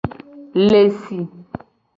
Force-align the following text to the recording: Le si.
Le 0.69 0.81
si. 1.03 1.19